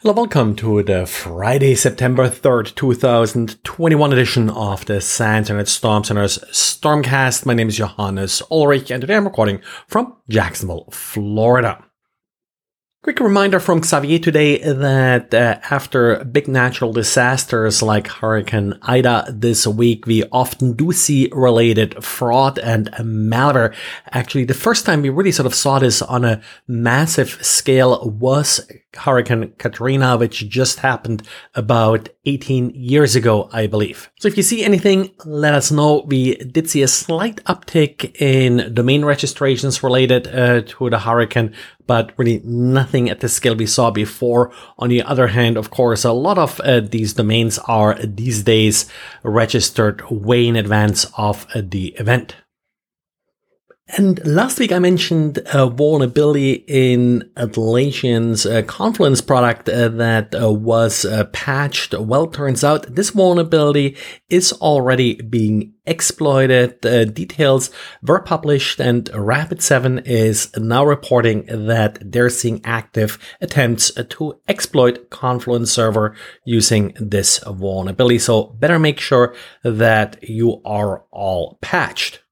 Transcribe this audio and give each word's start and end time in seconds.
Hello, 0.00 0.12
welcome 0.12 0.54
to 0.56 0.82
the 0.82 1.06
Friday, 1.06 1.74
September 1.74 2.28
3rd, 2.28 2.74
2021 2.74 4.12
edition 4.12 4.50
of 4.50 4.84
the 4.84 5.00
SANS 5.00 5.48
Internet 5.48 5.68
Storm 5.68 6.04
Center's 6.04 6.36
Stormcast. 6.52 7.46
My 7.46 7.54
name 7.54 7.68
is 7.68 7.78
Johannes 7.78 8.42
Ulrich 8.50 8.90
and 8.90 9.00
today 9.00 9.16
I'm 9.16 9.24
recording 9.24 9.62
from 9.88 10.14
Jacksonville, 10.28 10.86
Florida. 10.90 11.82
Quick 13.06 13.20
reminder 13.20 13.60
from 13.60 13.84
Xavier 13.84 14.18
today 14.18 14.58
that 14.58 15.32
uh, 15.32 15.60
after 15.70 16.24
big 16.24 16.48
natural 16.48 16.92
disasters 16.92 17.80
like 17.80 18.08
Hurricane 18.08 18.74
Ida 18.82 19.26
this 19.32 19.64
week, 19.64 20.06
we 20.06 20.24
often 20.32 20.72
do 20.72 20.90
see 20.90 21.30
related 21.30 22.02
fraud 22.04 22.58
and 22.58 22.90
malware. 22.94 23.72
Actually, 24.10 24.44
the 24.44 24.54
first 24.54 24.84
time 24.84 25.02
we 25.02 25.08
really 25.08 25.30
sort 25.30 25.46
of 25.46 25.54
saw 25.54 25.78
this 25.78 26.02
on 26.02 26.24
a 26.24 26.42
massive 26.66 27.38
scale 27.46 28.10
was 28.10 28.68
Hurricane 28.96 29.52
Katrina, 29.58 30.16
which 30.16 30.48
just 30.48 30.80
happened 30.80 31.22
about 31.54 32.08
18 32.24 32.70
years 32.74 33.14
ago, 33.14 33.48
I 33.52 33.66
believe. 33.66 34.10
So 34.18 34.28
if 34.28 34.36
you 34.36 34.42
see 34.42 34.64
anything, 34.64 35.12
let 35.24 35.54
us 35.54 35.70
know. 35.70 36.04
We 36.06 36.36
did 36.36 36.68
see 36.68 36.82
a 36.82 36.88
slight 36.88 37.42
uptick 37.44 38.20
in 38.20 38.74
domain 38.74 39.04
registrations 39.04 39.82
related 39.82 40.26
uh, 40.28 40.62
to 40.62 40.90
the 40.90 40.98
hurricane, 40.98 41.54
but 41.86 42.12
really 42.16 42.40
nothing 42.44 43.08
at 43.08 43.20
the 43.20 43.28
scale 43.28 43.54
we 43.54 43.66
saw 43.66 43.90
before. 43.90 44.52
On 44.78 44.88
the 44.88 45.02
other 45.02 45.28
hand, 45.28 45.56
of 45.56 45.70
course, 45.70 46.04
a 46.04 46.12
lot 46.12 46.38
of 46.38 46.60
uh, 46.60 46.80
these 46.80 47.14
domains 47.14 47.58
are 47.60 47.94
these 48.02 48.42
days 48.42 48.86
registered 49.22 50.02
way 50.10 50.46
in 50.46 50.56
advance 50.56 51.06
of 51.16 51.46
uh, 51.54 51.62
the 51.64 51.88
event. 51.98 52.36
And 53.88 54.24
last 54.26 54.58
week 54.58 54.72
I 54.72 54.80
mentioned 54.80 55.38
a 55.54 55.70
vulnerability 55.70 56.64
in 56.66 57.30
Atlassian's 57.36 58.44
uh, 58.44 58.62
Confluence 58.62 59.20
product 59.20 59.68
uh, 59.68 59.88
that 59.90 60.34
uh, 60.34 60.52
was 60.52 61.04
uh, 61.04 61.26
patched. 61.26 61.94
Well, 61.94 62.26
turns 62.26 62.64
out 62.64 62.92
this 62.92 63.10
vulnerability 63.10 63.96
is 64.28 64.52
already 64.54 65.14
being 65.22 65.72
exploited. 65.86 66.84
Uh, 66.84 67.04
details 67.04 67.70
were 68.02 68.20
published 68.20 68.80
and 68.80 69.04
Rapid7 69.04 70.04
is 70.04 70.50
now 70.56 70.84
reporting 70.84 71.46
that 71.46 71.98
they're 72.00 72.28
seeing 72.28 72.60
active 72.64 73.20
attempts 73.40 73.92
to 73.92 74.40
exploit 74.48 75.10
Confluence 75.10 75.70
server 75.70 76.16
using 76.44 76.92
this 76.98 77.38
vulnerability. 77.46 78.18
So 78.18 78.46
better 78.46 78.80
make 78.80 78.98
sure 78.98 79.36
that 79.62 80.28
you 80.28 80.60
are 80.64 81.04
all 81.12 81.58
patched. 81.62 82.24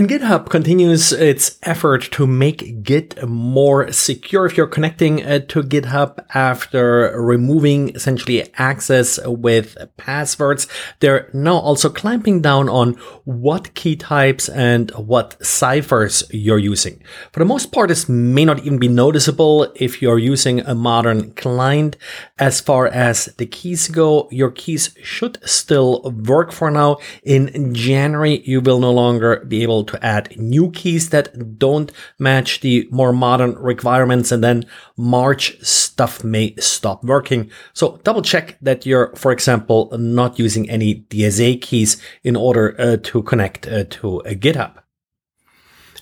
And 0.00 0.08
GitHub 0.08 0.48
continues 0.48 1.12
its 1.12 1.58
effort 1.62 2.10
to 2.12 2.26
make 2.26 2.82
Git 2.82 3.22
more 3.28 3.92
secure. 3.92 4.46
If 4.46 4.56
you're 4.56 4.66
connecting 4.66 5.22
uh, 5.22 5.40
to 5.48 5.62
GitHub 5.62 6.24
after 6.32 7.12
removing 7.20 7.90
essentially 7.90 8.50
access 8.54 9.20
with 9.26 9.76
passwords, 9.98 10.68
they're 11.00 11.28
now 11.34 11.58
also 11.58 11.90
clamping 11.90 12.40
down 12.40 12.70
on 12.70 12.94
what 13.24 13.74
key 13.74 13.94
types 13.94 14.48
and 14.48 14.90
what 14.92 15.36
ciphers 15.44 16.24
you're 16.30 16.58
using. 16.58 17.02
For 17.32 17.40
the 17.40 17.44
most 17.44 17.70
part, 17.70 17.90
this 17.90 18.08
may 18.08 18.46
not 18.46 18.60
even 18.60 18.78
be 18.78 18.88
noticeable 18.88 19.70
if 19.74 20.00
you're 20.00 20.18
using 20.18 20.60
a 20.60 20.74
modern 20.74 21.34
client. 21.34 21.98
As 22.38 22.58
far 22.58 22.86
as 22.86 23.26
the 23.36 23.44
keys 23.44 23.88
go, 23.88 24.28
your 24.30 24.50
keys 24.50 24.94
should 25.02 25.46
still 25.46 26.00
work 26.24 26.52
for 26.52 26.70
now. 26.70 26.96
In 27.22 27.74
January, 27.74 28.40
you 28.46 28.62
will 28.62 28.80
no 28.80 28.92
longer 28.92 29.44
be 29.46 29.62
able 29.62 29.89
to 29.90 30.04
add 30.04 30.36
new 30.36 30.70
keys 30.70 31.10
that 31.10 31.58
don't 31.58 31.92
match 32.18 32.60
the 32.60 32.88
more 32.90 33.12
modern 33.12 33.54
requirements. 33.54 34.32
And 34.32 34.42
then 34.42 34.64
March 34.96 35.60
stuff 35.62 36.24
may 36.24 36.54
stop 36.56 37.04
working. 37.04 37.50
So 37.72 38.00
double 38.04 38.22
check 38.22 38.56
that 38.62 38.86
you're, 38.86 39.14
for 39.16 39.32
example, 39.32 39.90
not 39.98 40.38
using 40.38 40.68
any 40.70 41.02
DSA 41.10 41.60
keys 41.60 42.00
in 42.24 42.36
order 42.36 42.74
uh, 42.78 42.96
to 43.02 43.22
connect 43.22 43.66
uh, 43.66 43.84
to 43.84 44.18
a 44.20 44.34
GitHub. 44.34 44.80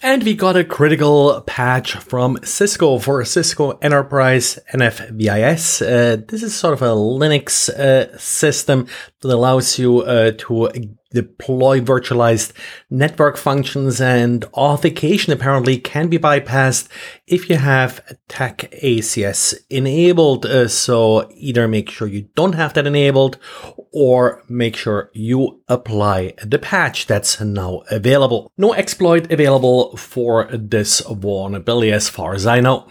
And 0.00 0.22
we 0.22 0.34
got 0.34 0.56
a 0.56 0.62
critical 0.62 1.41
patch 1.41 1.94
from 1.94 2.38
Cisco 2.44 3.00
for 3.00 3.25
Cisco 3.25 3.72
Enterprise 3.82 4.56
NFVIS. 4.72 5.82
Uh, 5.82 6.22
this 6.28 6.44
is 6.44 6.55
sort 6.55 6.75
of 6.75 6.82
a 6.82 6.94
Linux 6.94 7.69
uh, 7.69 8.16
system 8.16 8.87
that 9.21 9.34
allows 9.34 9.79
you 9.79 10.01
uh, 10.01 10.33
to 10.39 10.71
deploy 11.11 11.81
virtualized 11.81 12.53
network 12.91 13.37
functions 13.37 14.01
and 14.01 14.45
authentication 14.53 15.33
apparently 15.33 15.79
can 15.79 16.09
be 16.09 16.19
bypassed 16.19 16.89
if 17.27 17.49
you 17.49 17.56
have 17.56 18.01
TAC 18.29 18.71
ACS 18.83 19.55
enabled. 19.71 20.45
Uh, 20.45 20.69
so 20.69 21.31
either 21.34 21.67
make 21.67 21.91
sure 21.91 22.06
you 22.06 22.29
don't 22.34 22.55
have 22.55 22.75
that 22.75 22.87
enabled 22.87 23.39
or 23.93 24.43
make 24.49 24.77
sure 24.77 25.11
you 25.15 25.62
apply 25.69 26.35
the 26.45 26.59
patch 26.59 27.06
that's 27.06 27.41
now 27.41 27.83
available. 27.91 28.53
No 28.59 28.75
exploit 28.75 29.33
available 29.33 29.97
for 29.97 30.49
this 30.53 31.00
vulnerability 31.00 31.91
as 31.93 32.09
far 32.09 32.35
as 32.35 32.47
I 32.47 32.61
know. 32.61 32.91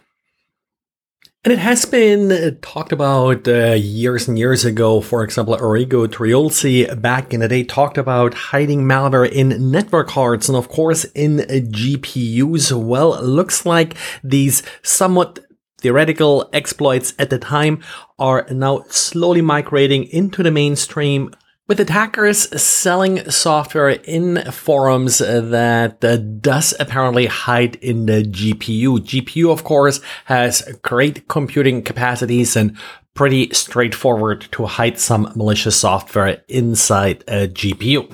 And 1.44 1.53
it 1.53 1.59
has 1.59 1.86
been 1.86 2.58
talked 2.62 2.92
about 2.92 3.48
uh, 3.48 3.74
years 3.74 4.28
and 4.28 4.38
years 4.38 4.66
ago. 4.66 5.00
For 5.00 5.24
example, 5.24 5.56
Arrigo 5.56 6.06
Triulzi 6.06 7.02
back 7.02 7.34
in 7.34 7.40
the 7.40 7.48
day 7.48 7.64
talked 7.64 7.98
about 7.98 8.34
hiding 8.34 8.81
malware 8.81 9.31
in 9.31 9.72
network 9.72 10.09
cards 10.09 10.50
and 10.50 10.58
of 10.58 10.68
course 10.68 11.06
in 11.16 11.38
GPUs. 11.38 12.74
Well, 12.74 13.22
looks 13.24 13.66
like 13.66 13.96
these 14.24 14.62
somewhat 14.81 15.40
theoretical 15.80 16.50
exploits 16.53 17.14
at 17.20 17.30
the 17.30 17.40
time 17.40 17.81
are 18.20 18.46
now 18.52 18.84
slowly 18.90 19.42
migrating 19.42 20.06
into 20.06 20.44
the 20.44 20.52
mainstream 20.52 21.31
with 21.67 21.79
attackers 21.79 22.61
selling 22.61 23.29
software 23.29 23.89
in 23.89 24.41
forums 24.51 25.17
that 25.17 26.03
uh, 26.03 26.17
does 26.17 26.73
apparently 26.79 27.25
hide 27.25 27.75
in 27.75 28.05
the 28.05 28.23
GPU. 28.23 29.00
GPU, 29.00 29.51
of 29.51 29.63
course, 29.63 30.00
has 30.25 30.61
great 30.81 31.28
computing 31.28 31.83
capacities 31.83 32.55
and 32.55 32.78
pretty 33.13 33.50
straightforward 33.51 34.47
to 34.51 34.66
hide 34.66 35.00
some 35.00 35.31
malicious 35.35 35.75
software 35.75 36.41
inside 36.47 37.23
a 37.28 37.47
GPU. 37.47 38.13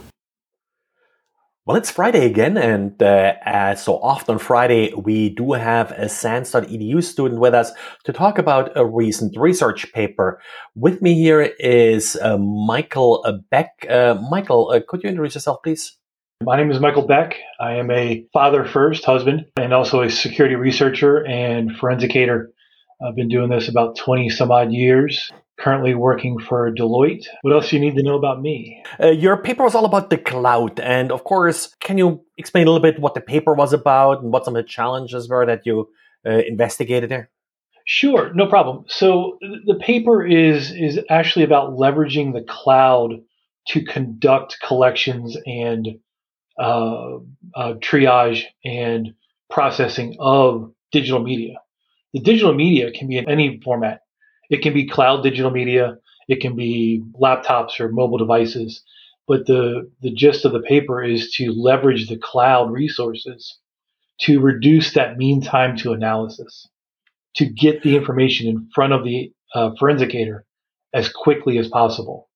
Well, 1.66 1.78
it's 1.78 1.90
Friday 1.90 2.26
again, 2.26 2.58
and 2.58 3.02
uh, 3.02 3.36
as 3.46 3.82
so 3.82 3.98
often 4.00 4.38
Friday, 4.38 4.94
we 4.96 5.30
do 5.30 5.54
have 5.54 5.92
a 5.92 6.10
SANS.edu 6.10 7.02
student 7.02 7.40
with 7.40 7.54
us 7.54 7.72
to 8.04 8.12
talk 8.12 8.38
about 8.38 8.74
a 8.76 8.86
recent 8.86 9.38
research 9.38 9.94
paper. 9.94 10.42
With 10.76 11.02
me 11.02 11.14
here 11.14 11.54
is 11.60 12.18
uh, 12.22 12.38
Michael 12.38 13.24
Beck. 13.50 13.86
Uh, 13.90 14.16
Michael, 14.30 14.72
uh, 14.72 14.82
could 14.86 15.04
you 15.04 15.10
introduce 15.10 15.36
yourself, 15.36 15.64
please? 15.64 15.98
My 16.44 16.58
name 16.58 16.70
is 16.70 16.82
Michael 16.82 17.08
Beck. 17.08 17.38
I 17.62 17.76
am 17.76 17.90
a 17.90 18.26
father 18.34 18.66
first, 18.66 19.06
husband, 19.06 19.46
and 19.56 19.74
also 19.74 20.02
a 20.02 20.10
security 20.10 20.56
researcher 20.56 21.26
and 21.26 21.72
forensicator. 21.72 22.48
I've 23.06 23.16
been 23.16 23.30
doing 23.30 23.50
this 23.50 23.68
about 23.68 23.98
20 23.98 24.30
some 24.30 24.52
odd 24.52 24.72
years 24.72 25.32
currently 25.60 25.94
working 25.94 26.40
for 26.40 26.72
Deloitte. 26.74 27.26
What 27.42 27.54
else 27.54 27.70
do 27.70 27.76
you 27.76 27.82
need 27.82 27.96
to 27.96 28.04
know 28.04 28.18
about 28.18 28.42
me? 28.42 28.84
Uh, 29.00 29.12
your 29.12 29.38
paper 29.38 29.64
was 29.64 29.76
all 29.76 29.86
about 29.86 30.10
the 30.10 30.18
cloud. 30.18 30.80
And 30.80 31.12
of 31.12 31.24
course, 31.24 31.74
can 31.80 31.98
you 31.98 32.24
explain 32.38 32.68
a 32.68 32.72
little 32.72 32.82
bit 32.82 33.00
what 33.00 33.14
the 33.14 33.22
paper 33.22 33.54
was 33.54 33.72
about 33.72 34.22
and 34.22 34.32
what 34.32 34.46
some 34.46 34.56
of 34.56 34.64
the 34.64 34.68
challenges 34.68 35.30
were 35.30 35.46
that 35.46 35.66
you 35.66 35.90
uh, 36.26 36.42
investigated 36.48 37.10
there? 37.10 37.30
Sure, 37.86 38.34
no 38.34 38.48
problem. 38.48 38.86
So 38.88 39.38
the 39.42 39.76
paper 39.76 40.26
is 40.26 40.72
is 40.72 41.00
actually 41.10 41.44
about 41.44 41.72
leveraging 41.72 42.34
the 42.34 42.46
cloud 42.48 43.22
to 43.68 43.84
conduct 43.84 44.58
collections 44.66 45.38
and 45.46 45.88
uh, 46.58 47.18
uh, 47.56 47.74
triage 47.76 48.44
and 48.64 49.14
processing 49.50 50.16
of 50.20 50.72
digital 50.92 51.22
media. 51.22 51.56
The 52.14 52.20
digital 52.20 52.54
media 52.54 52.92
can 52.92 53.08
be 53.08 53.18
in 53.18 53.30
any 53.30 53.60
format. 53.64 54.02
It 54.50 54.62
can 54.62 54.74
be 54.74 54.88
cloud 54.88 55.24
digital 55.24 55.52
media, 55.52 55.98
it 56.28 56.42
can 56.42 56.56
be 56.56 57.04
laptops 57.20 57.80
or 57.80 57.90
mobile 57.90 58.18
devices. 58.18 58.84
But 59.28 59.48
the, 59.48 59.90
the 60.02 60.12
gist 60.14 60.46
of 60.46 60.52
the 60.52 60.60
paper 60.60 61.04
is 61.04 61.32
to 61.36 61.52
leverage 61.52 62.10
the 62.10 62.18
cloud 62.18 62.72
resources 62.72 63.58
to 64.22 64.40
reduce 64.40 64.94
that 64.94 65.18
mean 65.18 65.42
time 65.42 65.78
to 65.78 65.94
analysis, 65.94 66.68
to 67.36 67.46
get 67.46 67.84
the 67.84 67.96
information 67.96 68.48
in 68.48 68.70
front 68.76 68.94
of 68.94 69.04
the 69.04 69.32
uh, 69.56 69.72
forensicator 69.82 70.42
as 70.94 71.10
quickly 71.10 71.58
as 71.58 71.68
possible. 71.68 72.30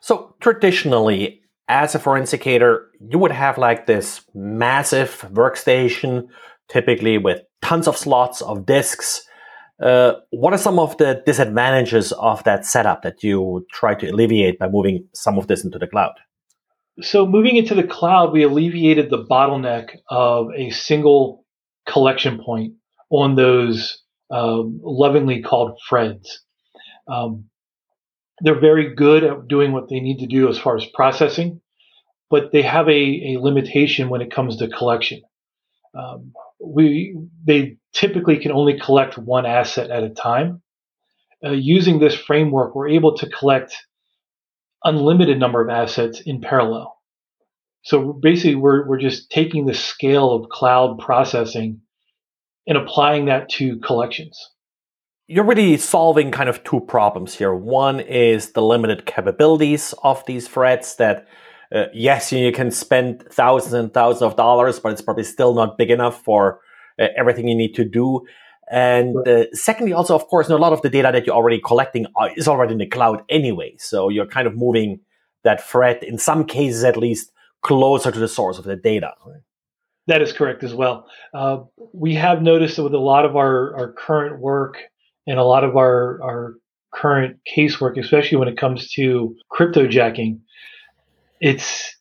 So 0.00 0.34
traditionally, 0.40 1.42
as 1.68 1.94
a 1.94 1.98
forensicator, 1.98 2.86
you 3.00 3.18
would 3.18 3.30
have 3.30 3.58
like 3.58 3.86
this 3.86 4.22
massive 4.34 5.24
workstation, 5.32 6.28
typically 6.68 7.16
with 7.16 7.40
tons 7.62 7.86
of 7.86 7.96
slots 7.96 8.42
of 8.42 8.66
disks 8.66 9.26
uh, 9.80 10.12
what 10.30 10.52
are 10.52 10.58
some 10.58 10.78
of 10.78 10.96
the 10.98 11.22
disadvantages 11.24 12.12
of 12.12 12.44
that 12.44 12.66
setup 12.66 13.02
that 13.02 13.22
you 13.22 13.66
try 13.72 13.94
to 13.94 14.08
alleviate 14.08 14.58
by 14.58 14.68
moving 14.68 15.08
some 15.14 15.38
of 15.38 15.46
this 15.46 15.64
into 15.64 15.78
the 15.78 15.86
cloud? 15.86 16.12
So, 17.00 17.26
moving 17.26 17.56
into 17.56 17.74
the 17.74 17.82
cloud, 17.82 18.32
we 18.32 18.42
alleviated 18.42 19.08
the 19.08 19.24
bottleneck 19.24 19.96
of 20.10 20.48
a 20.54 20.70
single 20.70 21.46
collection 21.88 22.42
point 22.44 22.74
on 23.08 23.36
those 23.36 24.02
um, 24.30 24.80
lovingly 24.82 25.40
called 25.40 25.80
Freds. 25.88 26.28
Um, 27.08 27.46
they're 28.42 28.60
very 28.60 28.94
good 28.94 29.24
at 29.24 29.48
doing 29.48 29.72
what 29.72 29.88
they 29.88 30.00
need 30.00 30.18
to 30.18 30.26
do 30.26 30.48
as 30.48 30.58
far 30.58 30.76
as 30.76 30.84
processing, 30.92 31.62
but 32.28 32.52
they 32.52 32.62
have 32.62 32.86
a, 32.88 33.34
a 33.34 33.40
limitation 33.40 34.10
when 34.10 34.20
it 34.20 34.30
comes 34.30 34.58
to 34.58 34.68
collection. 34.68 35.22
Um, 35.98 36.32
we 36.64 37.16
they 37.44 37.76
typically 37.92 38.38
can 38.38 38.52
only 38.52 38.78
collect 38.78 39.18
one 39.18 39.46
asset 39.46 39.90
at 39.90 40.04
a 40.04 40.10
time. 40.10 40.62
Uh, 41.44 41.52
using 41.52 41.98
this 41.98 42.14
framework, 42.14 42.74
we're 42.74 42.88
able 42.88 43.16
to 43.16 43.28
collect 43.30 43.74
unlimited 44.84 45.38
number 45.38 45.62
of 45.62 45.70
assets 45.70 46.20
in 46.20 46.40
parallel. 46.40 46.96
So 47.82 48.12
basically, 48.12 48.56
we're 48.56 48.86
we're 48.86 49.00
just 49.00 49.30
taking 49.30 49.66
the 49.66 49.74
scale 49.74 50.32
of 50.32 50.50
cloud 50.50 50.98
processing 50.98 51.80
and 52.66 52.76
applying 52.76 53.26
that 53.26 53.48
to 53.50 53.78
collections. 53.78 54.38
You're 55.26 55.44
really 55.44 55.76
solving 55.76 56.32
kind 56.32 56.48
of 56.48 56.62
two 56.64 56.80
problems 56.80 57.34
here. 57.34 57.54
One 57.54 58.00
is 58.00 58.52
the 58.52 58.62
limited 58.62 59.06
capabilities 59.06 59.94
of 60.02 60.26
these 60.26 60.48
Freds 60.48 60.96
that 60.96 61.26
uh, 61.74 61.84
yes, 61.92 62.32
you 62.32 62.52
can 62.52 62.70
spend 62.70 63.24
thousands 63.30 63.74
and 63.74 63.92
thousands 63.92 64.22
of 64.22 64.36
dollars, 64.36 64.80
but 64.80 64.92
it's 64.92 65.02
probably 65.02 65.24
still 65.24 65.54
not 65.54 65.78
big 65.78 65.90
enough 65.90 66.22
for 66.22 66.60
uh, 66.98 67.06
everything 67.16 67.48
you 67.48 67.54
need 67.54 67.74
to 67.74 67.84
do. 67.84 68.22
And 68.70 69.16
uh, 69.26 69.46
secondly, 69.52 69.92
also, 69.92 70.14
of 70.14 70.26
course, 70.28 70.48
a 70.48 70.56
lot 70.56 70.72
of 70.72 70.82
the 70.82 70.90
data 70.90 71.10
that 71.12 71.26
you're 71.26 71.34
already 71.34 71.60
collecting 71.60 72.06
uh, 72.20 72.28
is 72.36 72.46
already 72.46 72.72
in 72.72 72.78
the 72.78 72.86
cloud 72.86 73.22
anyway. 73.28 73.74
So 73.78 74.08
you're 74.08 74.26
kind 74.26 74.46
of 74.46 74.56
moving 74.56 75.00
that 75.42 75.60
Fred, 75.60 76.02
in 76.04 76.18
some 76.18 76.44
cases 76.44 76.84
at 76.84 76.96
least, 76.96 77.32
closer 77.62 78.10
to 78.10 78.18
the 78.18 78.28
source 78.28 78.58
of 78.58 78.64
the 78.64 78.76
data. 78.76 79.12
That 80.06 80.22
is 80.22 80.32
correct 80.32 80.62
as 80.62 80.74
well. 80.74 81.06
Uh, 81.34 81.58
we 81.92 82.14
have 82.14 82.42
noticed 82.42 82.76
that 82.76 82.84
with 82.84 82.94
a 82.94 82.98
lot 82.98 83.24
of 83.24 83.36
our, 83.36 83.76
our 83.76 83.92
current 83.92 84.40
work 84.40 84.76
and 85.26 85.38
a 85.38 85.44
lot 85.44 85.64
of 85.64 85.76
our, 85.76 86.20
our 86.22 86.54
current 86.92 87.38
casework, 87.56 87.98
especially 87.98 88.38
when 88.38 88.48
it 88.48 88.56
comes 88.56 88.90
to 88.92 89.36
cryptojacking, 89.52 90.40
it's 91.40 91.96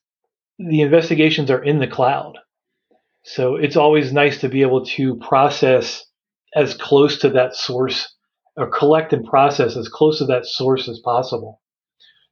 the 0.58 0.82
investigations 0.82 1.50
are 1.50 1.64
in 1.64 1.80
the 1.80 1.88
cloud. 1.88 2.38
So 3.24 3.56
it's 3.56 3.78
always 3.78 4.12
nice 4.12 4.40
to 4.42 4.50
be 4.50 4.62
able 4.62 4.86
to 4.86 5.16
process 5.16 6.06
as 6.56 6.74
close 6.74 7.20
to 7.20 7.30
that 7.32 7.56
source 7.56 8.14
or 8.58 8.70
collect 8.70 9.14
and 9.14 9.26
process 9.26 9.78
as 9.78 9.88
close 9.88 10.20
to 10.20 10.26
that 10.26 10.46
source 10.46 10.90
as 10.90 11.00
possible. 11.00 11.62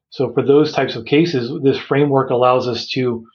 So 0.10 0.34
for 0.34 0.44
those 0.44 0.74
types 0.74 0.96
of 0.96 1.06
cases, 1.06 1.52
this 1.64 1.78
framework 1.78 2.30
allows 2.30 2.68
us 2.68 2.90
to 2.90 3.26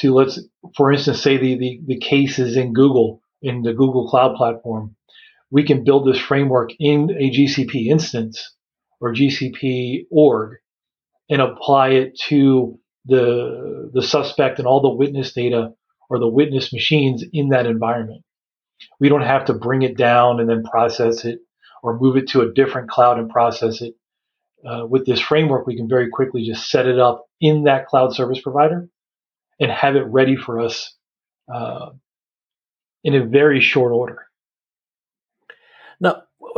to 0.00 0.14
let's 0.14 0.38
for 0.76 0.92
instance 0.92 1.20
say 1.20 1.36
the, 1.36 1.58
the, 1.58 1.80
the 1.86 1.98
case 1.98 2.38
is 2.38 2.56
in 2.56 2.72
Google 2.72 3.20
in 3.42 3.62
the 3.62 3.72
Google 3.72 4.08
Cloud 4.08 4.36
platform. 4.36 4.94
We 5.50 5.64
can 5.64 5.82
build 5.82 6.06
this 6.06 6.20
framework 6.20 6.70
in 6.78 7.10
a 7.10 7.30
GCP 7.30 7.86
instance 7.86 8.54
or 9.00 9.14
GCP 9.14 10.06
org 10.10 10.58
and 11.30 11.40
apply 11.40 11.90
it 11.90 12.18
to 12.28 12.78
the 13.08 13.90
the 13.92 14.02
suspect 14.02 14.58
and 14.58 14.68
all 14.68 14.80
the 14.80 14.88
witness 14.94 15.32
data 15.32 15.72
or 16.10 16.18
the 16.18 16.28
witness 16.28 16.72
machines 16.72 17.24
in 17.32 17.50
that 17.50 17.66
environment. 17.66 18.22
We 19.00 19.08
don't 19.08 19.22
have 19.22 19.46
to 19.46 19.54
bring 19.54 19.82
it 19.82 19.96
down 19.96 20.40
and 20.40 20.48
then 20.48 20.62
process 20.62 21.24
it 21.24 21.40
or 21.82 21.98
move 21.98 22.16
it 22.16 22.28
to 22.28 22.42
a 22.42 22.52
different 22.52 22.90
cloud 22.90 23.18
and 23.18 23.30
process 23.30 23.82
it. 23.82 23.94
Uh, 24.64 24.86
with 24.86 25.06
this 25.06 25.20
framework, 25.20 25.66
we 25.66 25.76
can 25.76 25.88
very 25.88 26.08
quickly 26.10 26.44
just 26.44 26.68
set 26.70 26.86
it 26.86 26.98
up 26.98 27.26
in 27.40 27.64
that 27.64 27.86
cloud 27.86 28.14
service 28.14 28.40
provider 28.40 28.88
and 29.60 29.70
have 29.70 29.96
it 29.96 30.04
ready 30.06 30.36
for 30.36 30.60
us 30.60 30.94
uh, 31.52 31.90
in 33.04 33.14
a 33.14 33.24
very 33.24 33.60
short 33.60 33.92
order. 33.92 34.27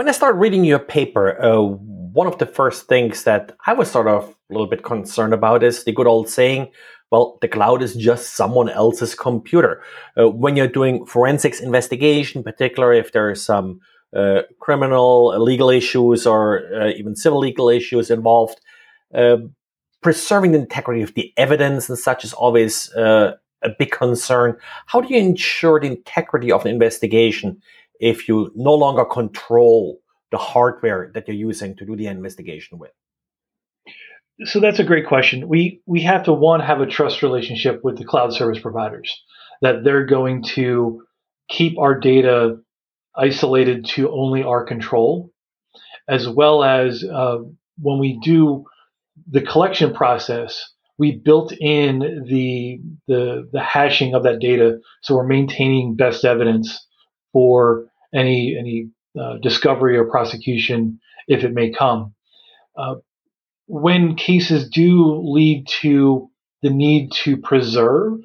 When 0.00 0.08
I 0.08 0.12
started 0.12 0.38
reading 0.38 0.64
your 0.64 0.79
paper, 0.79 1.38
uh, 1.44 1.61
one 1.61 2.26
of 2.26 2.38
the 2.38 2.47
first 2.47 2.88
things 2.88 3.25
that 3.25 3.55
I 3.67 3.75
was 3.75 3.91
sort 3.91 4.08
of 4.08 4.31
a 4.31 4.35
little 4.50 4.67
bit 4.67 4.82
concerned 4.82 5.35
about 5.35 5.62
is 5.62 5.85
the 5.85 5.93
good 5.93 6.06
old 6.06 6.26
saying, 6.26 6.70
well, 7.11 7.37
the 7.43 7.49
cloud 7.49 7.82
is 7.82 7.94
just 7.97 8.32
someone 8.32 8.70
else's 8.70 9.14
computer. 9.14 9.82
Uh, 10.19 10.31
when 10.31 10.56
you're 10.56 10.69
doing 10.69 11.05
forensics 11.05 11.61
investigation, 11.61 12.43
particularly 12.43 12.99
if 12.99 13.12
there 13.12 13.29
are 13.29 13.35
some 13.35 13.81
uh, 14.17 14.41
criminal, 14.58 15.38
legal 15.38 15.69
issues, 15.69 16.26
or 16.26 16.62
uh, 16.75 16.88
even 16.97 17.14
civil 17.14 17.38
legal 17.38 17.69
issues 17.69 18.11
involved, 18.11 18.58
uh, 19.14 19.37
preserving 20.00 20.52
the 20.52 20.61
integrity 20.61 21.02
of 21.02 21.12
the 21.12 21.31
evidence 21.37 21.91
and 21.91 21.99
such 21.99 22.25
is 22.25 22.32
always 22.32 22.91
uh, 22.94 23.35
a 23.61 23.69
big 23.79 23.91
concern. 23.91 24.56
How 24.87 25.02
do 25.02 25.12
you 25.12 25.20
ensure 25.20 25.79
the 25.79 25.88
integrity 25.88 26.50
of 26.50 26.64
an 26.64 26.70
investigation 26.70 27.61
if 28.00 28.29
you 28.29 28.50
no 28.56 28.75
longer 28.75 29.05
control 29.05 30.00
the 30.31 30.38
hardware 30.38 31.11
that 31.14 31.29
you're 31.29 31.37
using 31.37 31.76
to 31.76 31.85
do 31.85 31.97
the 31.97 32.06
investigation 32.06 32.79
with? 32.79 32.93
So 34.44 34.58
that's 34.58 34.79
a 34.79 34.85
great 34.85 35.06
question. 35.06 35.49
We 35.49 35.82
we 35.87 36.00
have 36.02 36.25
to 36.25 36.32
one 36.32 36.61
have 36.61 36.81
a 36.81 36.87
trust 36.87 37.23
relationship 37.23 37.85
with 37.85 37.99
the 37.99 38.06
cloud 38.06 38.32
service 38.32 38.58
providers 38.58 39.23
that 39.61 39.85
they're 39.85 40.06
going 40.06 40.43
to 40.55 41.02
keep 41.50 41.79
our 41.79 41.99
data 41.99 42.56
isolated 43.14 43.85
to 43.85 44.11
only 44.11 44.43
our 44.43 44.64
control, 44.64 45.31
as 46.08 46.26
well 46.26 46.64
as 46.64 47.05
uh, 47.05 47.38
when 47.79 47.99
we 47.99 48.19
do 48.23 48.64
the 49.31 49.43
collection 49.43 49.93
process, 49.93 50.73
we 50.99 51.17
built 51.17 51.52
in 51.52 52.25
the, 52.26 52.81
the 53.08 53.49
the 53.52 53.61
hashing 53.61 54.14
of 54.14 54.23
that 54.23 54.38
data, 54.38 54.79
so 55.02 55.17
we're 55.17 55.26
maintaining 55.26 55.97
best 55.97 56.25
evidence 56.25 56.87
for 57.32 57.89
any 58.15 58.57
any 58.59 58.89
uh, 59.21 59.39
discovery 59.39 59.97
or 59.97 60.05
prosecution 60.05 61.01
if 61.29 61.45
it 61.45 61.53
may 61.53 61.71
come. 61.71 62.15
Uh, 62.77 62.97
when 63.67 64.17
cases 64.17 64.69
do 64.69 65.21
lead 65.23 65.67
to 65.81 66.29
the 66.62 66.71
need 66.71 67.12
to 67.12 67.37
preserve, 67.37 68.19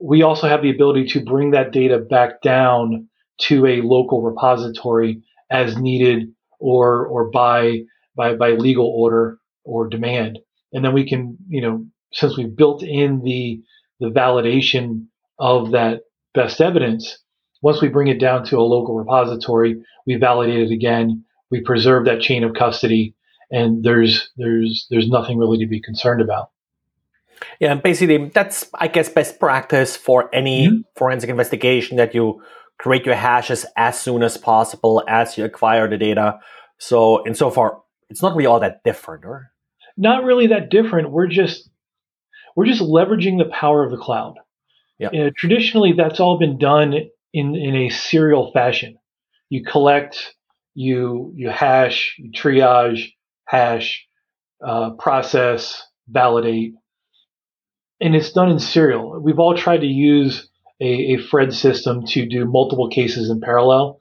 we 0.00 0.22
also 0.22 0.48
have 0.48 0.62
the 0.62 0.70
ability 0.70 1.06
to 1.06 1.24
bring 1.24 1.50
that 1.50 1.72
data 1.72 1.98
back 1.98 2.40
down 2.42 3.08
to 3.38 3.66
a 3.66 3.80
local 3.82 4.22
repository 4.22 5.22
as 5.50 5.76
needed 5.76 6.28
or 6.60 7.06
or 7.06 7.30
by 7.30 7.80
by 8.16 8.34
by 8.34 8.50
legal 8.50 8.86
order 8.86 9.38
or 9.64 9.88
demand. 9.88 10.38
And 10.72 10.84
then 10.84 10.92
we 10.92 11.08
can, 11.08 11.36
you 11.48 11.60
know, 11.60 11.86
since 12.12 12.36
we've 12.36 12.54
built 12.54 12.82
in 12.82 13.22
the 13.22 13.60
the 14.00 14.10
validation 14.10 15.06
of 15.38 15.72
that 15.72 16.02
best 16.32 16.60
evidence, 16.60 17.18
once 17.64 17.80
we 17.80 17.88
bring 17.88 18.08
it 18.08 18.20
down 18.20 18.44
to 18.44 18.58
a 18.58 18.60
local 18.60 18.94
repository, 18.94 19.82
we 20.06 20.16
validate 20.16 20.70
it 20.70 20.70
again, 20.70 21.24
we 21.50 21.62
preserve 21.62 22.04
that 22.04 22.20
chain 22.20 22.44
of 22.44 22.52
custody, 22.52 23.14
and 23.50 23.82
there's 23.82 24.30
there's 24.36 24.86
there's 24.90 25.08
nothing 25.08 25.38
really 25.38 25.56
to 25.56 25.66
be 25.66 25.80
concerned 25.80 26.20
about. 26.20 26.50
Yeah, 27.60 27.72
and 27.72 27.82
basically 27.82 28.28
that's 28.28 28.66
I 28.74 28.88
guess 28.88 29.08
best 29.08 29.40
practice 29.40 29.96
for 29.96 30.28
any 30.34 30.68
mm-hmm. 30.68 30.80
forensic 30.94 31.30
investigation 31.30 31.96
that 31.96 32.14
you 32.14 32.42
create 32.78 33.06
your 33.06 33.14
hashes 33.14 33.64
as 33.78 33.98
soon 33.98 34.22
as 34.22 34.36
possible 34.36 35.02
as 35.08 35.38
you 35.38 35.44
acquire 35.46 35.88
the 35.88 35.96
data. 35.96 36.38
So 36.76 37.24
in 37.24 37.34
so 37.34 37.50
far, 37.50 37.80
it's 38.10 38.20
not 38.20 38.34
really 38.36 38.46
all 38.46 38.60
that 38.60 38.84
different, 38.84 39.24
or 39.24 39.52
not 39.96 40.22
really 40.24 40.48
that 40.48 40.68
different. 40.68 41.12
We're 41.12 41.28
just 41.28 41.70
we're 42.56 42.66
just 42.66 42.82
leveraging 42.82 43.38
the 43.38 43.50
power 43.50 43.82
of 43.82 43.90
the 43.90 43.96
cloud. 43.96 44.34
Yeah. 44.98 45.08
Uh, 45.08 45.30
traditionally, 45.34 45.94
that's 45.96 46.20
all 46.20 46.38
been 46.38 46.58
done 46.58 46.94
in, 47.34 47.56
in 47.56 47.74
a 47.74 47.90
serial 47.90 48.52
fashion. 48.52 48.96
You 49.50 49.64
collect, 49.64 50.34
you 50.74 51.32
you 51.36 51.50
hash, 51.50 52.14
you 52.18 52.30
triage, 52.30 53.12
hash, 53.46 54.06
uh, 54.64 54.92
process, 54.92 55.82
validate, 56.08 56.74
and 58.00 58.14
it's 58.16 58.32
done 58.32 58.50
in 58.50 58.58
serial. 58.58 59.20
We've 59.20 59.38
all 59.38 59.56
tried 59.56 59.80
to 59.80 59.86
use 59.86 60.48
a, 60.80 61.14
a 61.14 61.16
Fred 61.18 61.52
system 61.52 62.06
to 62.06 62.26
do 62.26 62.46
multiple 62.46 62.88
cases 62.88 63.28
in 63.28 63.40
parallel, 63.40 63.98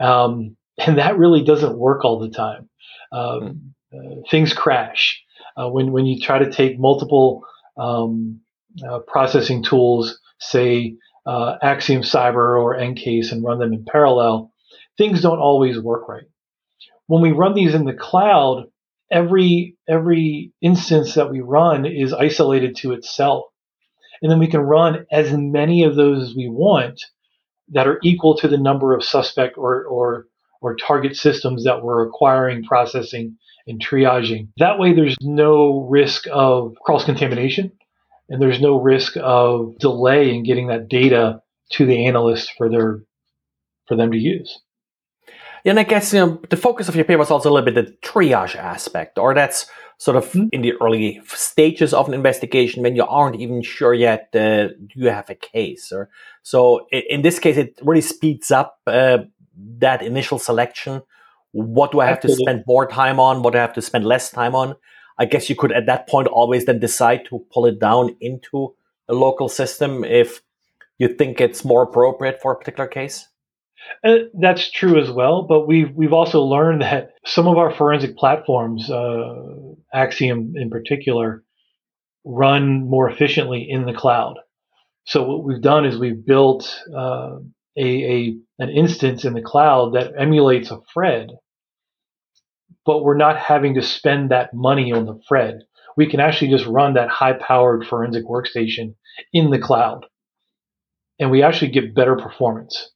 um, 0.00 0.56
and 0.78 0.98
that 0.98 1.18
really 1.18 1.44
doesn't 1.44 1.78
work 1.78 2.04
all 2.04 2.18
the 2.18 2.30
time. 2.30 2.68
Um, 3.12 3.74
uh, 3.92 4.22
things 4.30 4.52
crash 4.52 5.22
uh, 5.56 5.68
when 5.68 5.92
when 5.92 6.06
you 6.06 6.20
try 6.20 6.38
to 6.38 6.50
take 6.50 6.78
multiple 6.78 7.44
um, 7.76 8.40
uh, 8.88 9.00
processing 9.00 9.62
tools, 9.62 10.18
say 10.38 10.96
uh, 11.30 11.58
Axiom 11.62 12.02
Cyber 12.02 12.60
or 12.60 12.76
EnCase 12.76 13.30
and 13.30 13.44
run 13.44 13.60
them 13.60 13.72
in 13.72 13.84
parallel, 13.84 14.52
things 14.98 15.22
don't 15.22 15.38
always 15.38 15.78
work 15.78 16.08
right. 16.08 16.24
When 17.06 17.22
we 17.22 17.30
run 17.30 17.54
these 17.54 17.72
in 17.72 17.84
the 17.84 17.94
cloud, 17.94 18.64
every 19.12 19.76
every 19.88 20.50
instance 20.60 21.14
that 21.14 21.30
we 21.30 21.40
run 21.40 21.86
is 21.86 22.12
isolated 22.12 22.74
to 22.78 22.94
itself, 22.94 23.44
and 24.20 24.30
then 24.30 24.40
we 24.40 24.48
can 24.48 24.60
run 24.60 25.06
as 25.12 25.32
many 25.32 25.84
of 25.84 25.94
those 25.94 26.30
as 26.30 26.34
we 26.34 26.48
want 26.48 27.00
that 27.68 27.86
are 27.86 28.00
equal 28.02 28.36
to 28.38 28.48
the 28.48 28.58
number 28.58 28.92
of 28.92 29.04
suspect 29.04 29.56
or 29.56 29.84
or 29.84 30.26
or 30.60 30.74
target 30.74 31.14
systems 31.14 31.62
that 31.62 31.84
we're 31.84 32.08
acquiring, 32.08 32.64
processing, 32.64 33.36
and 33.68 33.80
triaging. 33.80 34.48
That 34.56 34.80
way, 34.80 34.94
there's 34.94 35.16
no 35.20 35.86
risk 35.88 36.24
of 36.32 36.74
cross 36.84 37.04
contamination 37.04 37.70
and 38.30 38.40
there's 38.40 38.60
no 38.60 38.80
risk 38.80 39.16
of 39.20 39.76
delay 39.78 40.34
in 40.34 40.44
getting 40.44 40.68
that 40.68 40.88
data 40.88 41.42
to 41.72 41.84
the 41.84 42.06
analyst 42.06 42.52
for 42.56 42.70
their 42.70 43.02
for 43.86 43.96
them 43.96 44.12
to 44.12 44.18
use. 44.18 44.60
And 45.64 45.78
I 45.78 45.82
guess 45.82 46.14
you 46.14 46.20
know 46.20 46.40
the 46.48 46.56
focus 46.56 46.88
of 46.88 46.96
your 46.96 47.04
paper 47.04 47.22
is 47.22 47.30
also 47.30 47.50
a 47.50 47.52
little 47.52 47.70
bit 47.70 47.74
the 47.74 47.92
triage 48.08 48.56
aspect, 48.56 49.18
or 49.18 49.34
that's 49.34 49.66
sort 49.98 50.16
of 50.16 50.24
mm-hmm. 50.26 50.46
in 50.52 50.62
the 50.62 50.72
early 50.80 51.20
stages 51.26 51.92
of 51.92 52.08
an 52.08 52.14
investigation 52.14 52.82
when 52.82 52.96
you 52.96 53.04
aren't 53.04 53.38
even 53.38 53.62
sure 53.62 53.92
yet 53.92 54.30
uh, 54.34 54.68
you 54.94 55.10
have 55.10 55.28
a 55.28 55.34
case. 55.34 55.92
Or 55.92 56.08
so 56.42 56.86
in 56.90 57.20
this 57.22 57.38
case, 57.38 57.58
it 57.58 57.78
really 57.82 58.00
speeds 58.00 58.50
up 58.50 58.78
uh, 58.86 59.18
that 59.78 60.02
initial 60.02 60.38
selection. 60.38 61.02
What 61.52 61.92
do 61.92 62.00
I 62.00 62.06
have 62.06 62.18
Absolutely. 62.18 62.44
to 62.44 62.50
spend 62.50 62.64
more 62.66 62.86
time 62.86 63.20
on? 63.20 63.42
What 63.42 63.52
do 63.52 63.58
I 63.58 63.62
have 63.62 63.74
to 63.74 63.82
spend 63.82 64.06
less 64.06 64.30
time 64.30 64.54
on? 64.54 64.76
I 65.20 65.26
guess 65.26 65.50
you 65.50 65.54
could 65.54 65.70
at 65.70 65.86
that 65.86 66.08
point 66.08 66.28
always 66.28 66.64
then 66.64 66.80
decide 66.80 67.26
to 67.26 67.44
pull 67.52 67.66
it 67.66 67.78
down 67.78 68.16
into 68.20 68.74
a 69.06 69.14
local 69.14 69.48
system 69.48 70.02
if 70.02 70.40
you 70.98 71.08
think 71.08 71.40
it's 71.40 71.64
more 71.64 71.82
appropriate 71.82 72.40
for 72.40 72.52
a 72.52 72.56
particular 72.56 72.88
case. 72.88 73.28
Uh, 74.02 74.16
that's 74.40 74.70
true 74.70 75.00
as 75.00 75.10
well, 75.10 75.42
but 75.42 75.66
we've 75.66 75.90
we've 75.94 76.12
also 76.12 76.42
learned 76.42 76.82
that 76.82 77.12
some 77.24 77.46
of 77.46 77.58
our 77.58 77.72
forensic 77.74 78.16
platforms, 78.16 78.90
uh, 78.90 79.34
Axiom 79.92 80.54
in 80.56 80.70
particular, 80.70 81.42
run 82.24 82.88
more 82.88 83.08
efficiently 83.10 83.66
in 83.68 83.86
the 83.86 83.92
cloud. 83.92 84.36
So 85.04 85.24
what 85.24 85.44
we've 85.44 85.62
done 85.62 85.86
is 85.86 85.98
we've 85.98 86.24
built 86.24 86.82
uh, 86.94 87.38
a, 87.76 87.88
a 88.14 88.36
an 88.58 88.70
instance 88.70 89.24
in 89.24 89.34
the 89.34 89.42
cloud 89.42 89.94
that 89.94 90.12
emulates 90.16 90.70
a 90.70 90.80
Fred, 90.92 91.30
but 92.86 93.02
we're 93.02 93.16
not 93.16 93.36
having 93.36 93.74
to 93.74 93.82
spend 93.82 94.30
that 94.30 94.54
money 94.54 94.92
on 94.92 95.06
the 95.06 95.20
Fred. 95.28 95.60
We 95.96 96.08
can 96.08 96.20
actually 96.20 96.50
just 96.50 96.66
run 96.66 96.94
that 96.94 97.08
high-powered 97.08 97.86
forensic 97.86 98.24
workstation 98.24 98.94
in 99.32 99.50
the 99.50 99.58
cloud, 99.58 100.06
and 101.18 101.30
we 101.30 101.42
actually 101.42 101.72
get 101.72 101.94
better 101.94 102.16
performance. 102.16 102.90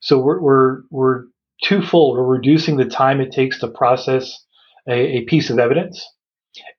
So 0.00 0.18
we're, 0.18 0.40
we're, 0.40 0.82
we're 0.90 1.24
twofold. 1.64 2.16
We're 2.16 2.24
reducing 2.24 2.76
the 2.76 2.84
time 2.84 3.20
it 3.20 3.32
takes 3.32 3.60
to 3.60 3.68
process 3.68 4.44
a, 4.88 5.18
a 5.18 5.24
piece 5.24 5.50
of 5.50 5.58
evidence, 5.58 6.04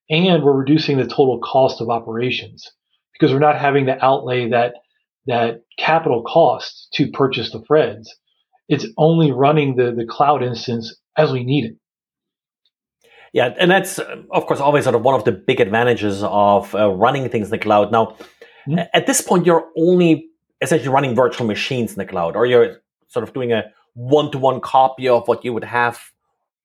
and 0.10 0.44
we're 0.44 0.58
reducing 0.58 0.98
the 0.98 1.08
total 1.08 1.40
cost 1.40 1.82
of 1.82 1.90
operations 1.90 2.72
because 3.14 3.32
we're 3.32 3.40
not 3.40 3.60
having 3.60 3.86
to 3.88 4.06
outlay 4.06 4.50
that 4.50 4.76
that 5.26 5.62
capital 5.78 6.22
cost 6.24 6.90
to 6.94 7.10
purchase 7.12 7.52
the 7.52 7.64
Freds. 7.70 8.08
It's 8.68 8.86
only 8.98 9.32
running 9.32 9.78
the, 9.78 9.94
the 9.96 10.06
cloud 10.06 10.44
instance 10.44 10.94
as 11.18 11.32
we 11.32 11.46
need 11.46 11.66
it. 11.66 11.78
Yeah, 13.34 13.54
and 13.60 13.70
that's 13.70 13.98
of 13.98 14.46
course 14.46 14.60
always 14.60 14.84
sort 14.84 14.96
of 14.96 15.02
one 15.02 15.16
of 15.16 15.26
the 15.26 15.32
big 15.32 15.60
advantages 15.60 16.24
of 16.24 16.74
uh, 16.76 16.90
running 16.92 17.28
things 17.30 17.48
in 17.48 17.52
the 17.52 17.58
cloud. 17.58 17.92
Now, 17.92 18.16
mm-hmm. 18.68 18.80
at 18.94 19.08
this 19.08 19.22
point, 19.22 19.46
you're 19.46 19.68
only 19.76 20.30
essentially 20.62 20.90
running 20.90 21.16
virtual 21.16 21.48
machines 21.48 21.92
in 21.92 21.98
the 21.98 22.06
cloud, 22.06 22.36
or 22.36 22.46
you're 22.46 22.82
sort 23.08 23.24
of 23.24 23.34
doing 23.34 23.52
a 23.52 23.72
one-to-one 23.96 24.62
copy 24.62 25.08
of 25.08 25.28
what 25.28 25.44
you 25.44 25.52
would 25.52 25.64
have 25.64 26.00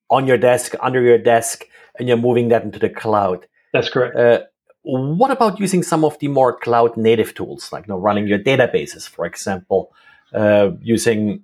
on 0.09 0.27
your 0.27 0.37
desk, 0.37 0.73
under 0.79 1.01
your 1.01 1.17
desk, 1.17 1.65
and 1.97 2.07
you're 2.07 2.17
moving 2.17 2.49
that 2.49 2.63
into 2.63 2.79
the 2.79 2.89
cloud. 2.89 3.47
That's 3.73 3.89
correct. 3.89 4.15
Uh, 4.15 4.41
what 4.83 5.31
about 5.31 5.59
using 5.59 5.83
some 5.83 6.05
of 6.05 6.17
the 6.19 6.27
more 6.27 6.55
cloud 6.57 6.95
native 6.97 7.33
tools, 7.33 7.71
like 7.71 7.87
you 7.87 7.93
know, 7.93 7.99
running 7.99 8.27
your 8.27 8.39
databases, 8.39 9.07
for 9.07 9.25
example, 9.25 9.91
uh, 10.33 10.71
using 10.81 11.43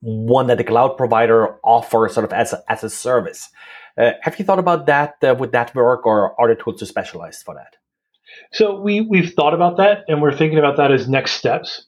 one 0.00 0.46
that 0.46 0.58
the 0.58 0.64
cloud 0.64 0.96
provider 0.96 1.56
offers 1.62 2.14
sort 2.14 2.24
of 2.24 2.32
as 2.32 2.52
a, 2.52 2.62
as 2.68 2.84
a 2.84 2.90
service? 2.90 3.50
Uh, 3.98 4.12
have 4.22 4.38
you 4.38 4.44
thought 4.44 4.58
about 4.58 4.86
that? 4.86 5.16
Uh, 5.22 5.34
would 5.38 5.52
that 5.52 5.74
work, 5.74 6.06
or 6.06 6.40
are 6.40 6.48
the 6.48 6.60
tools 6.60 6.80
too 6.80 6.86
specialized 6.86 7.42
for 7.44 7.54
that? 7.54 7.76
So 8.52 8.80
we 8.80 9.00
we've 9.00 9.32
thought 9.34 9.54
about 9.54 9.76
that, 9.78 10.04
and 10.08 10.22
we're 10.22 10.36
thinking 10.36 10.58
about 10.58 10.76
that 10.76 10.92
as 10.92 11.08
next 11.08 11.32
steps. 11.32 11.86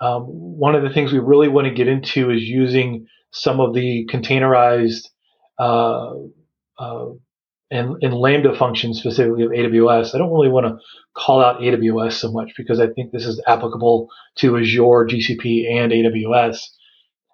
Um, 0.00 0.22
one 0.22 0.74
of 0.74 0.82
the 0.82 0.90
things 0.90 1.12
we 1.12 1.18
really 1.18 1.48
want 1.48 1.66
to 1.66 1.74
get 1.74 1.88
into 1.88 2.30
is 2.30 2.42
using 2.42 3.06
some 3.32 3.60
of 3.60 3.74
the 3.74 4.08
containerized 4.10 5.08
uh, 5.58 6.14
uh, 6.78 7.06
and, 7.70 7.96
and, 8.02 8.14
Lambda 8.14 8.56
functions 8.56 8.98
specifically 8.98 9.44
of 9.44 9.50
AWS. 9.50 10.14
I 10.14 10.18
don't 10.18 10.32
really 10.32 10.48
want 10.48 10.66
to 10.66 10.78
call 11.14 11.44
out 11.44 11.60
AWS 11.60 12.14
so 12.14 12.32
much 12.32 12.52
because 12.56 12.80
I 12.80 12.88
think 12.88 13.12
this 13.12 13.26
is 13.26 13.42
applicable 13.46 14.08
to 14.36 14.56
Azure, 14.56 15.06
GCP, 15.06 15.70
and 15.70 15.92
AWS. 15.92 16.58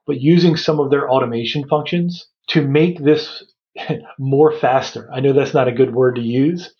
But 0.06 0.20
using 0.20 0.56
some 0.56 0.80
of 0.80 0.90
their 0.90 1.08
automation 1.10 1.66
functions 1.68 2.26
to 2.48 2.62
make 2.66 3.02
this 3.02 3.44
more 4.18 4.52
faster. 4.52 5.08
I 5.12 5.20
know 5.20 5.32
that's 5.32 5.54
not 5.54 5.68
a 5.68 5.72
good 5.72 5.94
word 5.94 6.16
to 6.16 6.22
use. 6.22 6.72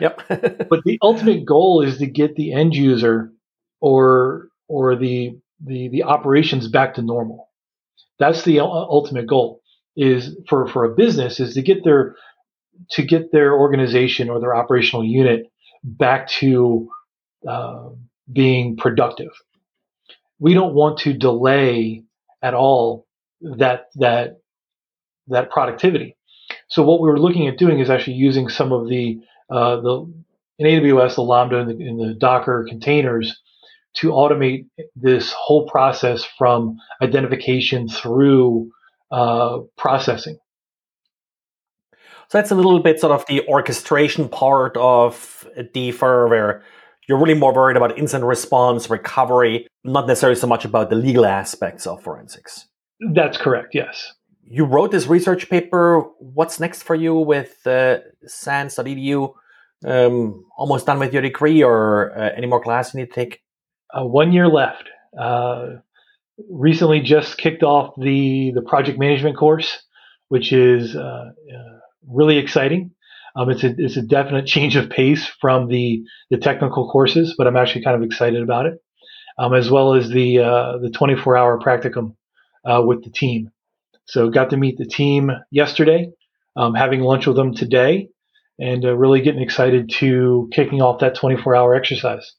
Yep. 0.00 0.22
but 0.68 0.84
the 0.84 0.98
ultimate 1.02 1.44
goal 1.44 1.82
is 1.82 1.98
to 1.98 2.06
get 2.06 2.34
the 2.36 2.52
end 2.52 2.74
user 2.74 3.32
or 3.80 4.48
or 4.68 4.96
the 4.96 5.38
the 5.64 5.88
the 5.88 6.02
operations 6.04 6.68
back 6.68 6.94
to 6.94 7.02
normal. 7.02 7.48
That's 8.18 8.42
the 8.44 8.60
ultimate 8.60 9.26
goal 9.26 9.60
is 9.96 10.36
for 10.48 10.66
for 10.66 10.84
a 10.84 10.94
business 10.94 11.40
is 11.40 11.54
to 11.54 11.62
get 11.62 11.84
their 11.84 12.16
to 12.90 13.02
get 13.02 13.32
their 13.32 13.54
organization 13.54 14.30
or 14.30 14.40
their 14.40 14.54
operational 14.54 15.04
unit 15.04 15.46
back 15.82 16.28
to 16.28 16.88
uh, 17.48 17.90
being 18.32 18.76
productive. 18.76 19.32
We 20.38 20.54
don't 20.54 20.74
want 20.74 20.98
to 21.00 21.12
delay 21.12 22.04
at 22.42 22.54
all 22.54 23.06
that 23.40 23.86
that 23.96 24.40
that 25.28 25.50
productivity. 25.50 26.16
So 26.68 26.82
what 26.82 27.00
we 27.00 27.08
were 27.08 27.20
looking 27.20 27.48
at 27.48 27.58
doing 27.58 27.80
is 27.80 27.90
actually 27.90 28.14
using 28.14 28.48
some 28.48 28.72
of 28.72 28.88
the 28.88 29.20
uh, 29.50 29.80
the 29.80 30.12
in 30.58 30.66
AWS, 30.66 31.14
the 31.14 31.22
Lambda 31.22 31.58
and 31.60 31.70
the, 31.70 32.06
the 32.06 32.14
Docker 32.14 32.66
containers 32.68 33.40
to 33.94 34.10
automate 34.10 34.66
this 34.94 35.32
whole 35.32 35.66
process 35.68 36.24
from 36.38 36.76
identification 37.02 37.88
through 37.88 38.70
uh, 39.10 39.60
processing. 39.76 40.38
So 42.28 42.38
that's 42.38 42.52
a 42.52 42.54
little 42.54 42.78
bit 42.78 43.00
sort 43.00 43.12
of 43.12 43.26
the 43.26 43.44
orchestration 43.48 44.28
part 44.28 44.76
of 44.76 45.48
the 45.74 45.90
where 46.28 46.62
you're 47.10 47.18
really 47.18 47.38
more 47.38 47.52
worried 47.52 47.76
about 47.76 47.98
incident 47.98 48.24
response, 48.24 48.88
recovery, 48.88 49.66
not 49.84 50.06
necessarily 50.06 50.38
so 50.38 50.46
much 50.46 50.64
about 50.64 50.88
the 50.88 50.96
legal 50.96 51.26
aspects 51.26 51.86
of 51.86 52.02
forensics. 52.02 52.66
That's 53.12 53.36
correct, 53.36 53.74
yes. 53.74 54.14
You 54.44 54.64
wrote 54.64 54.90
this 54.90 55.06
research 55.06 55.50
paper. 55.50 56.00
What's 56.18 56.58
next 56.58 56.82
for 56.84 56.94
you 56.94 57.14
with 57.14 57.66
uh, 57.66 57.98
SANS.edu? 58.26 59.34
Um, 59.84 60.44
almost 60.56 60.86
done 60.86 60.98
with 60.98 61.12
your 61.12 61.22
degree, 61.22 61.62
or 61.62 62.16
uh, 62.18 62.30
any 62.36 62.46
more 62.46 62.62
classes 62.62 62.94
you 62.94 63.00
need 63.00 63.08
to 63.08 63.14
take? 63.14 63.42
uh, 63.92 64.04
one 64.04 64.32
year 64.32 64.48
left. 64.48 64.88
Uh, 65.18 65.76
recently, 66.50 67.00
just 67.00 67.38
kicked 67.38 67.62
off 67.62 67.94
the 67.96 68.52
the 68.54 68.62
project 68.62 68.98
management 68.98 69.36
course, 69.36 69.82
which 70.28 70.52
is 70.52 70.96
uh, 70.96 71.00
uh, 71.00 71.78
really 72.06 72.38
exciting. 72.38 72.92
Um, 73.36 73.50
it's 73.50 73.62
a 73.62 73.74
it's 73.76 73.96
a 73.96 74.02
definite 74.02 74.46
change 74.46 74.76
of 74.76 74.90
pace 74.90 75.26
from 75.40 75.68
the 75.68 76.02
the 76.30 76.38
technical 76.38 76.90
courses, 76.90 77.34
but 77.36 77.46
I'm 77.46 77.56
actually 77.56 77.84
kind 77.84 77.96
of 77.96 78.02
excited 78.02 78.42
about 78.42 78.66
it, 78.66 78.82
um, 79.38 79.54
as 79.54 79.70
well 79.70 79.94
as 79.94 80.08
the 80.08 80.40
uh, 80.40 80.78
the 80.78 80.90
24 80.90 81.36
hour 81.36 81.58
practicum 81.60 82.16
uh, 82.64 82.82
with 82.84 83.04
the 83.04 83.10
team. 83.10 83.50
So 84.06 84.28
got 84.28 84.50
to 84.50 84.56
meet 84.56 84.76
the 84.78 84.86
team 84.86 85.30
yesterday, 85.50 86.10
um, 86.56 86.74
having 86.74 87.00
lunch 87.00 87.26
with 87.26 87.36
them 87.36 87.54
today, 87.54 88.08
and 88.58 88.82
really 88.84 89.20
getting 89.20 89.42
excited 89.42 89.90
to 89.98 90.48
kicking 90.52 90.82
off 90.82 91.00
that 91.00 91.14
24 91.14 91.54
hour 91.54 91.74
exercise. 91.74 92.34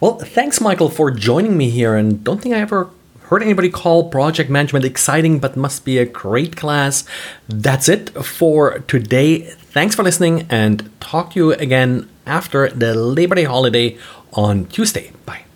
Well, 0.00 0.18
thanks, 0.18 0.60
Michael, 0.60 0.90
for 0.90 1.10
joining 1.10 1.56
me 1.56 1.70
here. 1.70 1.96
And 1.96 2.22
don't 2.22 2.40
think 2.40 2.54
I 2.54 2.58
ever 2.58 2.90
heard 3.28 3.42
anybody 3.42 3.68
call 3.70 4.08
project 4.08 4.50
management 4.50 4.84
exciting, 4.84 5.38
but 5.38 5.56
must 5.56 5.84
be 5.84 5.98
a 5.98 6.06
great 6.06 6.56
class. 6.56 7.04
That's 7.48 7.88
it 7.88 8.10
for 8.24 8.80
today. 8.80 9.42
Thanks 9.42 9.94
for 9.94 10.02
listening 10.02 10.46
and 10.50 10.90
talk 11.00 11.32
to 11.32 11.38
you 11.38 11.52
again 11.52 12.08
after 12.26 12.68
the 12.70 12.94
Labor 12.94 13.34
Day 13.34 13.44
holiday 13.44 13.98
on 14.32 14.66
Tuesday. 14.66 15.12
Bye. 15.26 15.47